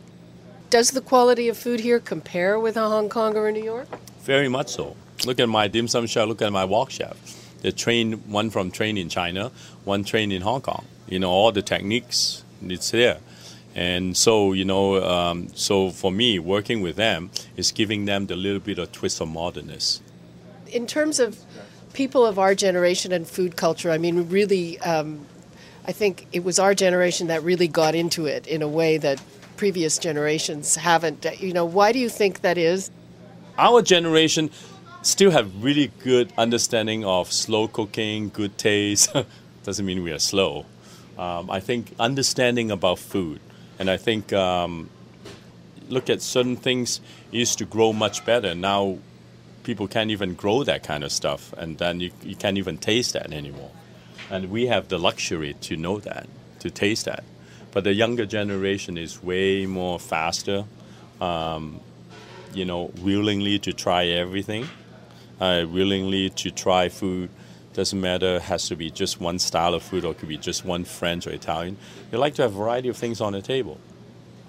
Does 0.69 0.91
the 0.91 1.01
quality 1.01 1.49
of 1.49 1.57
food 1.57 1.79
here 1.79 1.99
compare 1.99 2.59
with 2.59 2.77
a 2.77 2.87
Hong 2.87 3.09
Kong 3.09 3.35
or 3.35 3.47
a 3.47 3.51
New 3.51 3.63
York? 3.63 3.87
Very 4.21 4.47
much 4.47 4.69
so. 4.69 4.95
Look 5.25 5.39
at 5.39 5.49
my 5.49 5.67
dim 5.67 5.87
sum 5.87 6.05
chef, 6.05 6.27
look 6.27 6.41
at 6.41 6.51
my 6.53 6.63
wok 6.63 6.91
chef. 6.91 7.17
They 7.61 7.71
trained 7.71 8.27
one 8.27 8.49
from 8.51 8.71
trained 8.71 8.97
in 8.97 9.09
China, 9.09 9.51
one 9.83 10.03
trained 10.03 10.31
in 10.31 10.43
Hong 10.43 10.61
Kong. 10.61 10.85
You 11.07 11.19
know, 11.19 11.31
all 11.31 11.51
the 11.51 11.61
techniques, 11.61 12.43
it's 12.61 12.91
there. 12.91 13.17
And 13.75 14.17
so, 14.17 14.53
you 14.53 14.65
know, 14.65 15.03
um, 15.03 15.49
so 15.53 15.91
for 15.91 16.11
me, 16.11 16.39
working 16.39 16.81
with 16.81 16.95
them 16.95 17.29
is 17.55 17.71
giving 17.71 18.05
them 18.05 18.25
the 18.25 18.35
little 18.35 18.59
bit 18.59 18.79
of 18.79 18.91
twist 18.91 19.21
of 19.21 19.29
modernness. 19.29 20.01
In 20.67 20.87
terms 20.87 21.19
of 21.19 21.39
people 21.93 22.25
of 22.25 22.39
our 22.39 22.55
generation 22.55 23.11
and 23.11 23.27
food 23.27 23.55
culture, 23.55 23.91
I 23.91 23.97
mean, 23.97 24.29
really, 24.29 24.79
um, 24.79 25.25
I 25.85 25.91
think 25.91 26.27
it 26.31 26.43
was 26.43 26.59
our 26.59 26.73
generation 26.73 27.27
that 27.27 27.43
really 27.43 27.67
got 27.67 27.95
into 27.95 28.25
it 28.25 28.47
in 28.47 28.61
a 28.61 28.67
way 28.67 28.97
that 28.97 29.21
previous 29.55 29.97
generations 29.97 30.75
haven't. 30.75 31.25
You 31.39 31.53
know, 31.53 31.65
why 31.65 31.91
do 31.91 31.99
you 31.99 32.09
think 32.09 32.41
that 32.41 32.57
is? 32.57 32.89
Our 33.57 33.81
generation 33.81 34.49
still 35.01 35.31
have 35.31 35.63
really 35.63 35.91
good 35.99 36.31
understanding 36.37 37.05
of 37.05 37.31
slow 37.31 37.67
cooking, 37.67 38.29
good 38.29 38.57
taste. 38.57 39.13
Doesn't 39.63 39.85
mean 39.85 40.03
we 40.03 40.11
are 40.11 40.19
slow. 40.19 40.65
Um, 41.17 41.51
I 41.51 41.59
think 41.59 41.93
understanding 41.99 42.71
about 42.71 42.99
food 42.99 43.41
and 43.79 43.89
I 43.89 43.97
think 43.97 44.33
um, 44.33 44.89
look 45.87 46.09
at 46.09 46.21
certain 46.21 46.57
things 46.57 46.99
used 47.31 47.57
to 47.59 47.65
grow 47.65 47.93
much 47.93 48.25
better. 48.25 48.53
Now 48.53 48.99
people 49.63 49.87
can't 49.87 50.11
even 50.11 50.33
grow 50.35 50.63
that 50.63 50.83
kind 50.83 51.03
of 51.03 51.11
stuff, 51.11 51.53
and 51.57 51.77
then 51.77 51.99
you, 51.99 52.11
you 52.23 52.35
can't 52.35 52.57
even 52.57 52.77
taste 52.77 53.13
that 53.13 53.31
anymore. 53.31 53.71
And 54.29 54.51
we 54.51 54.67
have 54.67 54.89
the 54.89 54.99
luxury 54.99 55.55
to 55.61 55.75
know 55.75 55.99
that, 55.99 56.27
to 56.59 56.69
taste 56.69 57.05
that. 57.05 57.23
But 57.71 57.83
the 57.83 57.93
younger 57.93 58.25
generation 58.25 58.97
is 58.97 59.23
way 59.23 59.65
more 59.65 59.99
faster, 59.99 60.65
um, 61.21 61.79
you 62.53 62.65
know, 62.65 62.91
willingly 63.01 63.59
to 63.59 63.73
try 63.73 64.05
everything, 64.07 64.67
uh, 65.39 65.65
willingly 65.69 66.29
to 66.31 66.51
try 66.51 66.89
food 66.89 67.29
doesn't 67.79 68.01
matter, 68.01 68.41
has 68.41 68.67
to 68.67 68.75
be 68.75 68.91
just 68.91 69.21
one 69.21 69.39
style 69.39 69.73
of 69.73 69.81
food 69.81 70.03
or 70.03 70.11
it 70.11 70.17
could 70.17 70.27
be 70.27 70.37
just 70.37 70.65
one 70.65 70.83
French 70.83 71.25
or 71.25 71.29
Italian. 71.29 71.77
They 72.11 72.17
like 72.17 72.33
to 72.35 72.41
have 72.41 72.53
a 72.53 72.57
variety 72.57 72.89
of 72.89 72.97
things 72.97 73.21
on 73.21 73.31
the 73.31 73.41
table. 73.41 73.77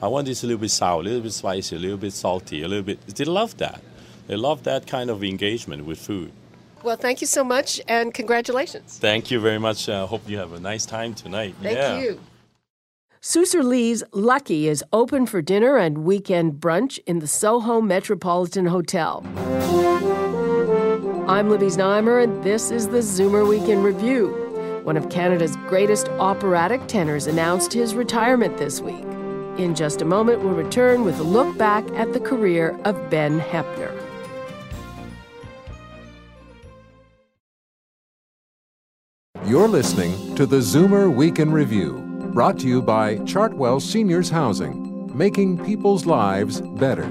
I 0.02 0.08
want 0.08 0.26
this 0.26 0.42
a 0.42 0.49
little 0.49 0.60
bit 0.60 0.72
sour, 0.72 1.00
a 1.00 1.04
little 1.04 1.20
bit 1.20 1.32
spicy, 1.32 1.76
a 1.76 1.78
little 1.78 1.96
bit 1.96 2.12
salty, 2.12 2.62
a 2.62 2.68
little 2.68 2.82
bit. 2.82 3.06
They 3.06 3.25
love 3.25 3.56
that. 3.58 3.80
They 4.26 4.34
love 4.34 4.64
that 4.64 4.88
kind 4.88 5.10
of 5.10 5.22
engagement 5.22 5.84
with 5.84 6.00
food. 6.00 6.32
Well, 6.82 6.96
thank 6.96 7.20
you 7.20 7.28
so 7.28 7.44
much 7.44 7.80
and 7.87 8.12
congratulations. 8.12 8.99
Thank 8.99 9.30
you 9.30 9.38
very 9.38 9.60
much. 9.60 9.88
I 9.88 10.00
uh, 10.00 10.06
hope 10.06 10.28
you 10.28 10.38
have 10.38 10.52
a 10.52 10.58
nice 10.58 10.84
time 10.84 11.14
tonight. 11.14 11.54
Thank 11.62 11.76
yeah. 11.76 12.00
you. 12.00 12.20
Susur 13.22 13.62
Lee's 13.62 14.02
Luckee 14.12 14.64
is 14.64 14.82
open 14.92 15.26
for 15.26 15.40
dinner 15.40 15.76
and 15.76 15.99
weekend 15.99 16.54
brunch 16.54 16.99
in 17.06 17.20
the 17.20 17.28
Soho 17.28 17.80
Metropolitan 17.80 18.66
Hotel. 18.66 19.22
I'm 21.30 21.49
Libby 21.49 21.66
Znaimer, 21.66 22.25
and 22.25 22.42
this 22.42 22.72
is 22.72 22.88
the 22.88 22.99
Zoomer 22.99 23.49
Weekend 23.49 23.84
Review. 23.84 24.80
One 24.82 24.96
of 24.96 25.10
Canada's 25.10 25.54
greatest 25.68 26.08
operatic 26.18 26.84
tenors 26.88 27.28
announced 27.28 27.72
his 27.72 27.94
retirement 27.94 28.58
this 28.58 28.80
week. 28.80 29.04
In 29.56 29.76
just 29.76 30.02
a 30.02 30.04
moment, 30.04 30.42
we'll 30.42 30.54
return 30.54 31.04
with 31.04 31.20
a 31.20 31.22
look 31.22 31.56
back 31.56 31.88
at 31.92 32.12
the 32.12 32.18
career 32.18 32.76
of 32.84 33.10
Ben 33.10 33.38
Heppner. 33.38 33.96
You're 39.46 39.68
listening 39.68 40.34
to 40.34 40.46
the 40.46 40.58
Zoomer 40.58 41.14
Week 41.14 41.38
in 41.38 41.52
Review, 41.52 42.00
brought 42.34 42.58
to 42.58 42.66
you 42.66 42.82
by 42.82 43.18
Chartwell 43.18 43.80
Seniors 43.80 44.30
Housing, 44.30 45.16
making 45.16 45.64
people's 45.64 46.06
lives 46.06 46.60
better. 46.60 47.08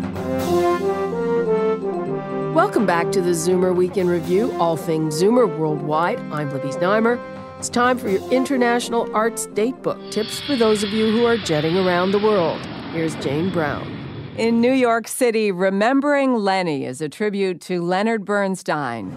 Welcome 2.53 2.87
back 2.87 3.11
to 3.11 3.21
the 3.21 3.29
Zoomer 3.29 3.75
Week 3.75 3.95
in 3.95 4.07
Review, 4.07 4.51
all 4.59 4.75
things 4.75 5.21
Zoomer 5.21 5.47
worldwide. 5.55 6.19
I'm 6.31 6.49
Libby 6.49 6.69
Znaimer. 6.69 7.19
It's 7.59 7.69
time 7.69 7.95
for 7.95 8.09
your 8.09 8.27
International 8.31 9.07
Arts 9.15 9.45
Datebook 9.47 10.11
tips 10.11 10.39
for 10.39 10.55
those 10.55 10.83
of 10.83 10.89
you 10.89 11.11
who 11.11 11.25
are 11.25 11.37
jetting 11.37 11.77
around 11.77 12.09
the 12.09 12.17
world. 12.17 12.59
Here's 12.91 13.13
Jane 13.17 13.51
Brown. 13.51 13.87
In 14.35 14.61
New 14.61 14.73
York 14.73 15.07
City, 15.07 15.51
Remembering 15.51 16.33
Lenny 16.33 16.85
is 16.85 17.01
a 17.01 17.07
tribute 17.07 17.61
to 17.61 17.83
Leonard 17.83 18.25
Bernstein. 18.25 19.15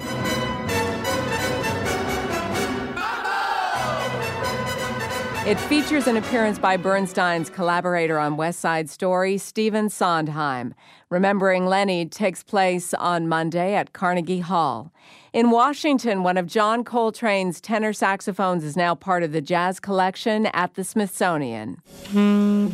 It 5.45 5.59
features 5.59 6.07
an 6.07 6.17
appearance 6.17 6.61
by 6.61 6.77
Bernstein's 6.77 7.51
collaborator 7.51 8.17
on 8.17 8.37
West 8.37 8.61
Side 8.61 8.89
Story, 8.89 9.39
Stephen 9.39 9.89
Sondheim. 9.89 10.73
Remembering 11.13 11.67
Lenny 11.67 12.07
takes 12.07 12.43
place 12.43 12.95
on 12.95 13.29
Monday 13.29 13.75
at 13.75 13.93
Carnegie 13.93 14.41
Hall. 14.41 14.91
In 15.35 15.51
Washington, 15.51 16.23
one 16.23 16.39
of 16.39 16.47
John 16.47 16.85
Coltrane's 16.85 17.61
tenor 17.61 17.93
saxophones 17.93 18.65
is 18.65 18.79
now 18.79 18.95
part 18.95 19.23
of 19.23 19.33
the 19.33 19.43
jazz 19.43 19.79
collection 19.79 20.47
at 20.55 20.73
the 20.73 20.83
Smithsonian. 20.83 21.83
Hmm. 22.07 22.69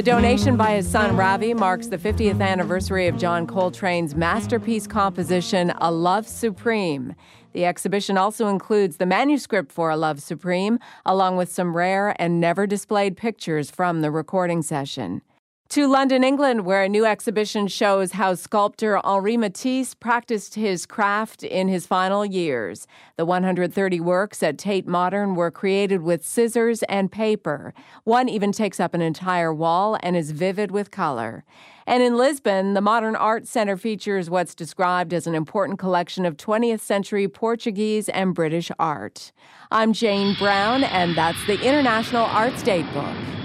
The 0.00 0.12
donation 0.12 0.56
by 0.56 0.76
his 0.76 0.88
son 0.88 1.14
Ravi 1.14 1.52
marks 1.52 1.88
the 1.88 1.98
50th 1.98 2.40
anniversary 2.40 3.06
of 3.06 3.18
John 3.18 3.46
Coltrane's 3.46 4.14
masterpiece 4.14 4.86
composition, 4.86 5.74
A 5.76 5.92
Love 5.92 6.26
Supreme. 6.26 7.14
The 7.52 7.66
exhibition 7.66 8.16
also 8.16 8.48
includes 8.48 8.96
the 8.96 9.04
manuscript 9.04 9.70
for 9.70 9.90
A 9.90 9.98
Love 9.98 10.22
Supreme, 10.22 10.78
along 11.04 11.36
with 11.36 11.52
some 11.52 11.76
rare 11.76 12.16
and 12.18 12.40
never 12.40 12.66
displayed 12.66 13.18
pictures 13.18 13.70
from 13.70 14.00
the 14.00 14.10
recording 14.10 14.62
session. 14.62 15.20
To 15.70 15.86
London, 15.86 16.24
England, 16.24 16.64
where 16.64 16.82
a 16.82 16.88
new 16.88 17.06
exhibition 17.06 17.68
shows 17.68 18.10
how 18.10 18.34
sculptor 18.34 19.00
Henri 19.06 19.36
Matisse 19.36 19.94
practiced 19.94 20.56
his 20.56 20.84
craft 20.84 21.44
in 21.44 21.68
his 21.68 21.86
final 21.86 22.26
years. 22.26 22.88
The 23.16 23.24
130 23.24 24.00
works 24.00 24.42
at 24.42 24.58
Tate 24.58 24.88
Modern 24.88 25.36
were 25.36 25.52
created 25.52 26.02
with 26.02 26.26
scissors 26.26 26.82
and 26.88 27.12
paper. 27.12 27.72
One 28.02 28.28
even 28.28 28.50
takes 28.50 28.80
up 28.80 28.94
an 28.94 29.00
entire 29.00 29.54
wall 29.54 29.96
and 30.02 30.16
is 30.16 30.32
vivid 30.32 30.72
with 30.72 30.90
color. 30.90 31.44
And 31.86 32.02
in 32.02 32.16
Lisbon, 32.16 32.74
the 32.74 32.80
Modern 32.80 33.14
Art 33.14 33.46
Center 33.46 33.76
features 33.76 34.28
what's 34.28 34.56
described 34.56 35.14
as 35.14 35.28
an 35.28 35.36
important 35.36 35.78
collection 35.78 36.26
of 36.26 36.36
20th 36.36 36.80
century 36.80 37.28
Portuguese 37.28 38.08
and 38.08 38.34
British 38.34 38.72
art. 38.80 39.30
I'm 39.70 39.92
Jane 39.92 40.34
Brown, 40.34 40.82
and 40.82 41.14
that's 41.14 41.46
the 41.46 41.60
International 41.62 42.24
Arts 42.24 42.64
Datebook. 42.64 43.39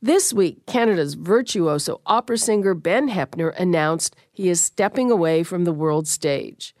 This 0.00 0.32
week, 0.32 0.64
Canada's 0.66 1.14
virtuoso 1.14 2.00
opera 2.06 2.38
singer 2.38 2.74
Ben 2.74 3.08
Heppner 3.08 3.52
announced 3.58 4.14
he 4.30 4.48
is 4.48 4.60
stepping 4.60 5.10
away 5.10 5.42
from 5.42 5.64
the 5.64 5.72
world 5.72 6.06
stage. 6.06 6.72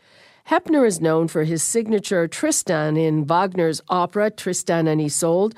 Heppner 0.48 0.86
is 0.86 1.00
known 1.00 1.26
for 1.26 1.42
his 1.42 1.60
signature 1.60 2.28
Tristan 2.28 2.96
in 2.96 3.26
Wagner's 3.26 3.80
opera 3.88 4.30
Tristan 4.30 4.86
and 4.86 5.00
Isolde, 5.00 5.56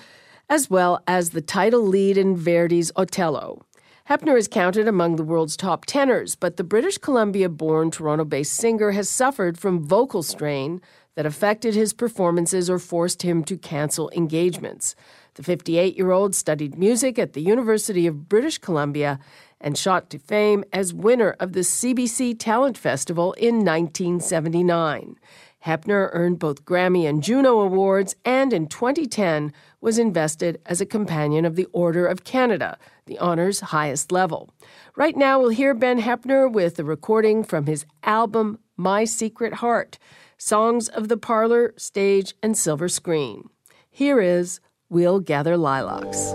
as 0.48 0.70
well 0.70 1.02
as 1.06 1.30
the 1.30 1.42
title 1.42 1.82
lead 1.82 2.16
in 2.16 2.34
Verdi's 2.34 2.90
Otello. 2.96 3.66
Heppner 4.08 4.38
is 4.38 4.48
counted 4.48 4.88
among 4.88 5.16
the 5.16 5.22
world's 5.22 5.56
top 5.56 5.84
tenors, 5.84 6.36
but 6.36 6.56
the 6.56 6.64
British 6.64 6.96
Columbia 6.96 7.50
born 7.50 7.90
Toronto 7.90 8.24
based 8.24 8.54
singer 8.54 8.92
has 8.92 9.10
suffered 9.10 9.58
from 9.58 9.86
vocal 9.86 10.22
strain 10.22 10.80
that 11.14 11.26
affected 11.26 11.74
his 11.74 11.92
performances 11.92 12.70
or 12.70 12.78
forced 12.78 13.20
him 13.20 13.44
to 13.44 13.58
cancel 13.58 14.10
engagements. 14.16 14.96
The 15.40 15.44
58 15.44 15.96
year 15.96 16.11
old 16.11 16.35
studied 16.35 16.76
music 16.76 17.18
at 17.18 17.33
the 17.33 17.40
University 17.40 18.07
of 18.07 18.29
British 18.29 18.59
Columbia 18.59 19.18
and 19.59 19.79
shot 19.79 20.11
to 20.11 20.18
fame 20.18 20.64
as 20.70 20.92
winner 20.92 21.35
of 21.40 21.55
the 21.55 21.61
CBC 21.61 22.38
Talent 22.38 22.76
Festival 22.76 23.33
in 23.38 23.64
1979. 23.64 25.16
Heppner 25.64 26.11
earned 26.12 26.38
both 26.38 26.66
Grammy 26.66 27.09
and 27.09 27.22
Juno 27.22 27.61
Awards 27.61 28.16
and 28.22 28.53
in 28.53 28.66
2010 28.66 29.55
was 29.81 29.98
invested 29.98 30.61
as 30.66 30.83
a 30.83 30.85
Companion 30.85 31.46
of 31.46 31.57
the 31.57 31.68
Order 31.72 32.07
of 32.07 32.24
Canada, 32.24 32.76
the 33.07 33.18
honor's 33.18 33.61
highest 33.61 34.12
level. 34.12 34.50
Right 34.94 35.16
now, 35.16 35.40
we'll 35.40 35.48
hear 35.48 35.72
Ben 35.72 36.03
Heppner 36.03 36.53
with 36.53 36.79
a 36.79 36.85
recording 36.85 37.44
from 37.44 37.64
his 37.64 37.87
album 38.05 38.59
My 38.76 39.07
Secret 39.07 39.55
Heart 39.55 39.98
Songs 40.37 40.88
of 40.88 41.09
the 41.09 41.16
Parlor, 41.16 41.72
Stage, 41.79 42.35
and 42.42 42.59
Silver 42.59 42.90
Screen. 42.90 43.48
Here 43.88 44.20
is 44.20 44.61
We'll 44.92 45.20
Gather 45.20 45.57
Lilacs. 45.57 46.35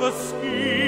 I 0.00 0.04
have 0.04 0.87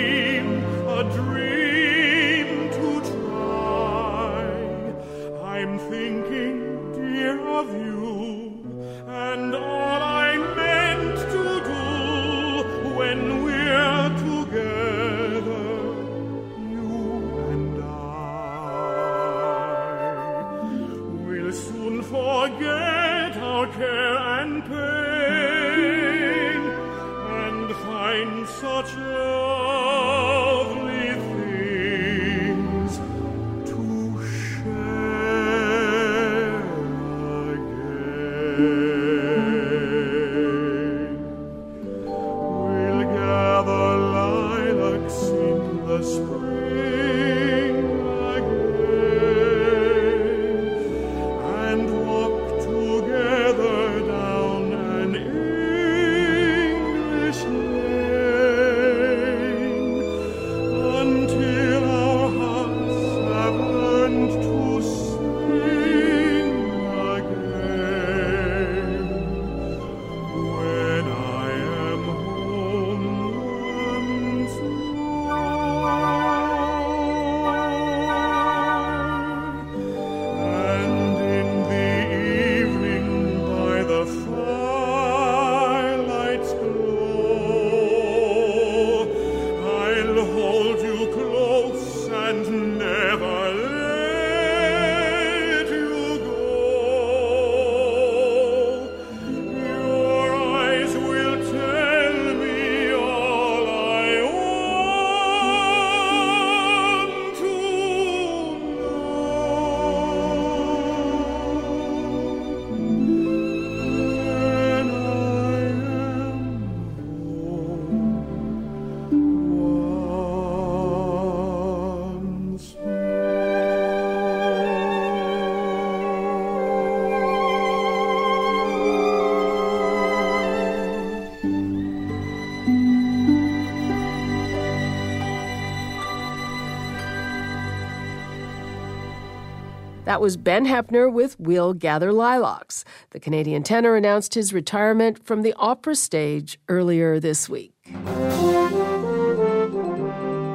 That 140.11 140.21
was 140.21 140.37
Ben 140.37 140.67
Heppner 140.67 141.09
with 141.09 141.39
We'll 141.39 141.73
Gather 141.73 142.13
Lilacs. 142.13 142.85
The 143.11 143.21
Canadian 143.21 143.63
tenor 143.63 143.95
announced 143.95 144.35
his 144.35 144.53
retirement 144.53 145.25
from 145.25 145.43
the 145.43 145.55
opera 145.57 145.95
stage 145.95 146.59
earlier 146.69 147.21
this 147.21 147.49
week. 147.49 147.73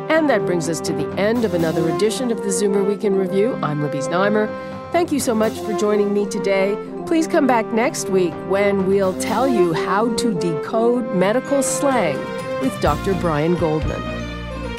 And 0.09 0.29
that 0.29 0.45
brings 0.45 0.67
us 0.67 0.81
to 0.81 0.91
the 0.91 1.09
end 1.17 1.45
of 1.45 1.53
another 1.53 1.89
edition 1.89 2.31
of 2.31 2.39
the 2.39 2.49
Zoomer 2.49 2.85
Week 2.85 3.05
in 3.05 3.15
Review. 3.15 3.57
I'm 3.63 3.81
Libby 3.81 3.99
Znaimer. 3.99 4.49
Thank 4.91 5.13
you 5.13 5.21
so 5.21 5.33
much 5.33 5.57
for 5.59 5.71
joining 5.77 6.13
me 6.13 6.25
today. 6.25 6.77
Please 7.05 7.25
come 7.25 7.47
back 7.47 7.65
next 7.67 8.09
week 8.09 8.33
when 8.49 8.85
we'll 8.87 9.17
tell 9.21 9.47
you 9.47 9.71
how 9.71 10.13
to 10.15 10.37
decode 10.37 11.15
medical 11.15 11.63
slang 11.63 12.17
with 12.59 12.77
Dr. 12.81 13.13
Brian 13.21 13.55
Goldman. 13.55 14.03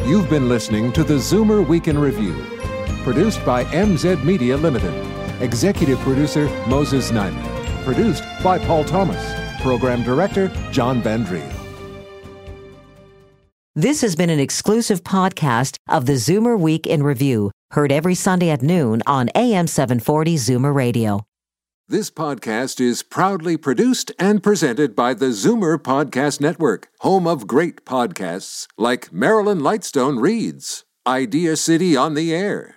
You've 0.07 0.29
been 0.29 0.51
listening 0.51 0.93
to 0.93 1.03
the 1.03 1.15
Zoomer 1.15 1.67
Week 1.67 1.89
in 1.89 1.99
Review, 1.99 2.35
produced 3.07 3.45
by 3.47 3.63
MZ 3.67 4.25
Media 4.25 4.57
Limited. 4.57 4.93
Executive 5.41 5.97
producer 6.01 6.47
Moses 6.67 7.13
Znaimer. 7.13 7.85
Produced 7.85 8.25
by 8.43 8.59
Paul 8.59 8.83
Thomas. 8.83 9.23
Program 9.63 10.03
director 10.03 10.49
John 10.73 11.01
Vandreel. 11.01 11.53
This 13.77 14.01
has 14.01 14.17
been 14.17 14.29
an 14.29 14.41
exclusive 14.41 15.05
podcast 15.05 15.77
of 15.89 16.07
the 16.07 16.15
Zoomer 16.15 16.59
Week 16.59 16.85
in 16.85 17.05
Review, 17.05 17.53
heard 17.71 17.93
every 17.93 18.17
Sunday 18.17 18.51
at 18.51 18.61
noon 18.61 19.05
on 19.07 19.29
AM 19.37 19.69
740 19.69 20.35
Zoomer 20.35 20.75
Radio. 20.75 21.25
This 21.87 22.11
podcast 22.11 22.81
is 22.81 23.05
proudly 23.05 23.57
produced 23.57 24.11
and 24.19 24.43
presented 24.43 24.97
by 24.97 25.15
the 25.15 25.27
Zoomer 25.27 25.79
Podcast 25.79 26.41
Network, 26.41 26.89
home 27.03 27.29
of 27.29 27.47
great 27.47 27.85
podcasts 27.85 28.67
like 28.77 29.13
Marilyn 29.13 29.61
Lightstone 29.61 30.21
Reads, 30.21 30.85
Idea 31.07 31.55
City 31.55 31.97
on 31.97 32.15
the 32.15 32.35
Air, 32.35 32.77